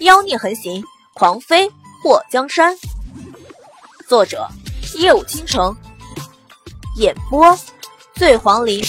[0.00, 1.68] 妖孽横行，狂妃
[2.02, 2.74] 祸江山。
[4.08, 4.48] 作者：
[4.96, 5.76] 夜舞倾城，
[6.96, 7.54] 演播：
[8.14, 8.82] 醉黄林。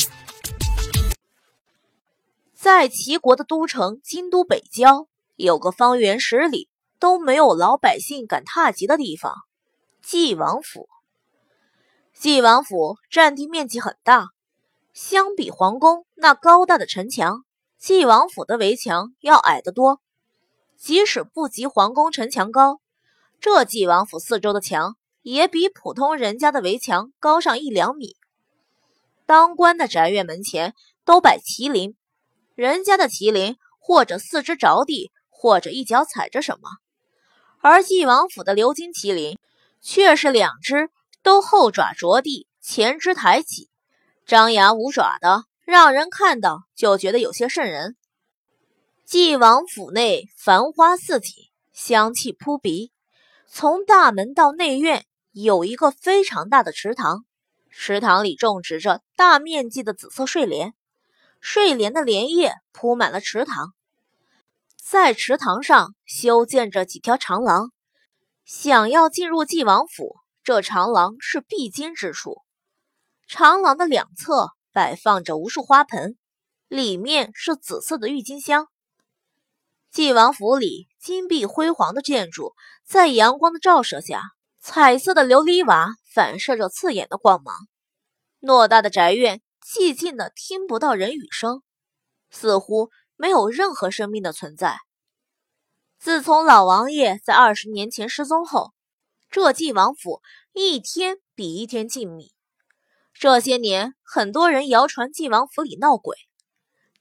[2.55, 9.35] 在齐国的都城京都北郊，有个方圆十里都没有老百姓敢踏及的地方——
[10.01, 10.87] 纪王府。
[12.13, 14.29] 纪王府占地面积很大，
[14.93, 17.43] 相比皇宫那高大的城墙，
[17.77, 19.99] 纪王府的围墙要矮得多。
[20.81, 22.81] 即使不及皇宫城墙高，
[23.39, 28.15] 这纪王府四周的墙也比普通人家的围墙高上一两米。
[29.27, 30.73] 当官的宅院门前
[31.05, 31.95] 都摆麒麟，
[32.55, 36.67] 人家的麒麟或者四肢着地，或者一脚踩着什么，
[37.59, 39.37] 而纪王府的鎏金麒麟
[39.81, 40.89] 却是两只
[41.21, 43.69] 都后爪着地，前肢抬起，
[44.25, 47.95] 张牙舞爪的，让人看到就觉得有些瘆人。
[49.11, 51.33] 纪王府内繁花似锦，
[51.73, 52.93] 香气扑鼻。
[53.45, 57.25] 从大门到内院有一个非常大的池塘，
[57.69, 60.73] 池塘里种植着大面积的紫色睡莲，
[61.41, 63.73] 睡莲的莲叶铺满了池塘。
[64.81, 67.73] 在池塘上修建着几条长廊，
[68.45, 72.37] 想要进入纪王府，这长廊是必经之处。
[73.27, 76.17] 长廊的两侧摆放着无数花盆，
[76.69, 78.69] 里面是紫色的郁金香。
[79.91, 82.55] 晋王府里金碧辉煌的建筑，
[82.85, 84.21] 在阳光的照射下，
[84.61, 87.53] 彩色的琉璃瓦反射着刺眼的光芒。
[88.39, 91.61] 偌大的宅院寂静的听不到人语声，
[92.29, 94.77] 似乎没有任何生命的存在。
[95.99, 98.71] 自从老王爷在二十年前失踪后，
[99.29, 100.21] 这晋王府
[100.53, 102.31] 一天比一天静谧。
[103.13, 106.15] 这些年，很多人谣传晋王府里闹鬼，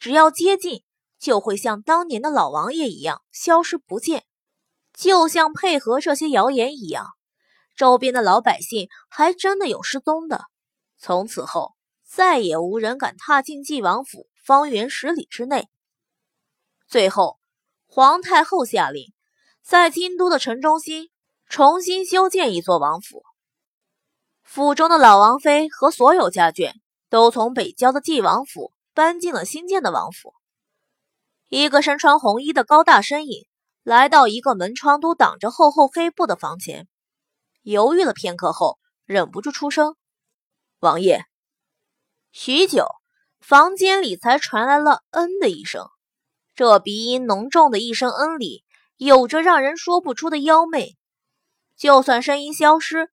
[0.00, 0.82] 只要接近。
[1.20, 4.24] 就会像当年的老王爷一样消失不见，
[4.94, 7.06] 就像配合这些谣言一样，
[7.76, 10.46] 周边的老百姓还真的有失踪的。
[10.98, 11.74] 从此后，
[12.08, 15.68] 再也无人敢踏进纪王府方圆十里之内。
[16.88, 17.38] 最后，
[17.86, 19.12] 皇太后下令，
[19.62, 21.10] 在京都的城中心
[21.46, 23.22] 重新修建一座王府，
[24.42, 26.72] 府中的老王妃和所有家眷
[27.10, 30.34] 都从北郊的纪王府搬进了新建的王府。
[31.50, 33.44] 一个身穿红衣的高大身影
[33.82, 36.86] 来到一个门窗都挡着厚厚黑布的房前，
[37.62, 39.96] 犹豫了片刻后，忍不住出声
[40.78, 41.24] ：“王爷。”
[42.30, 42.86] 许久，
[43.40, 45.88] 房间里才传来了“嗯”的一声。
[46.54, 48.62] 这鼻音浓重的一声“嗯”里，
[48.96, 50.96] 有着让人说不出的妖媚。
[51.76, 53.08] 就算声音消失，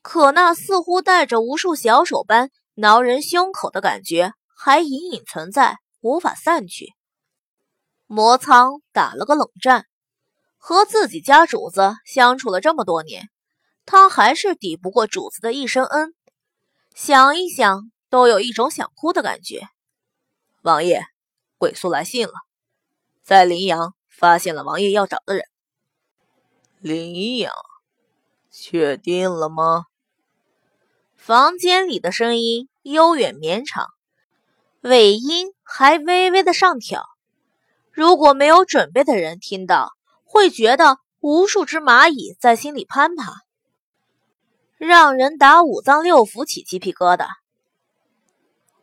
[0.00, 6.94] 可那似乎带着无数小手般挠人胸口的感觉，还隐隐存在，无法散去。
[8.12, 9.86] 魔苍打了个冷战，
[10.58, 13.30] 和自己家主子相处了这么多年，
[13.86, 16.12] 他还是抵不过主子的一声恩，
[16.92, 19.68] 想一想都有一种想哭的感觉。
[20.62, 21.04] 王爷，
[21.56, 22.32] 鬼宿来信了，
[23.22, 25.44] 在林阳发现了王爷要找的人。
[26.80, 27.54] 林阳，
[28.50, 29.84] 确定了吗？
[31.14, 33.86] 房间里的声音悠远绵长，
[34.80, 37.06] 尾音还微微的上挑。
[37.92, 39.90] 如果没有准备的人听到，
[40.24, 43.32] 会觉得无数只蚂蚁在心里攀爬，
[44.78, 47.26] 让人打五脏六腑起鸡皮疙瘩。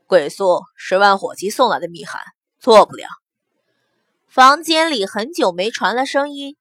[0.06, 2.22] 鬼宿十万火急送来的密函，
[2.60, 3.08] 做不了。
[4.28, 6.56] 房间里很久没传来声音，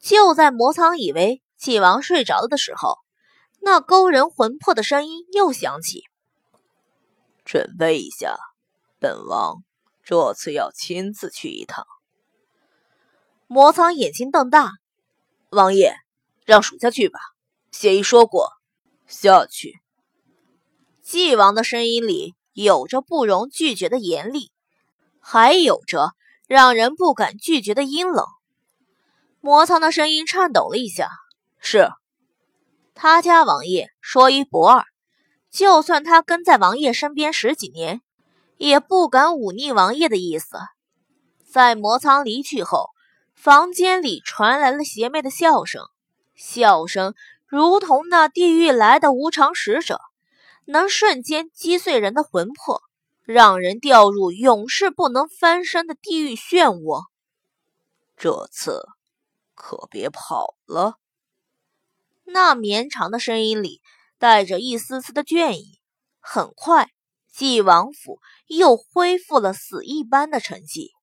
[0.00, 2.98] 就在魔苍以为纪王睡着了的时候，
[3.60, 6.02] 那勾人魂魄的声音又响起
[7.44, 8.36] ：“准备一下，
[8.98, 9.62] 本王。”
[10.02, 11.86] 这次要亲自去一趟。
[13.46, 14.72] 魔苍眼睛瞪大，
[15.50, 15.94] 王爷，
[16.44, 17.18] 让属下去吧。
[17.70, 18.48] 协议说过，
[19.06, 19.80] 下去。
[21.02, 24.50] 纪王的声音里有着不容拒绝的严厉，
[25.20, 26.12] 还有着
[26.46, 28.24] 让人不敢拒绝的阴冷。
[29.40, 31.10] 魔苍的声音颤抖了一下，
[31.58, 31.90] 是
[32.94, 34.84] 他家王爷说一不二，
[35.50, 38.00] 就算他跟在王爷身边十几年。
[38.62, 40.56] 也不敢忤逆王爷的意思。
[41.44, 42.90] 在魔苍离去后，
[43.34, 45.82] 房间里传来了邪魅的笑声，
[46.36, 47.14] 笑声
[47.48, 50.00] 如同那地狱来的无常使者，
[50.64, 52.82] 能瞬间击碎人的魂魄，
[53.24, 57.06] 让人掉入永世不能翻身的地狱漩涡。
[58.16, 58.86] 这次
[59.56, 60.98] 可别跑了。
[62.22, 63.82] 那绵长的声音里
[64.18, 65.80] 带着一丝丝的倦意。
[66.20, 66.92] 很快。
[67.32, 71.01] 晋王府又恢复了死一般的沉寂。